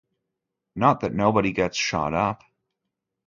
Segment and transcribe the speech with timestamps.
[0.73, 2.43] Not that nobody gets shot up.